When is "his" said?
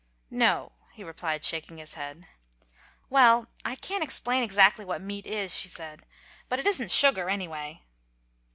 1.77-1.93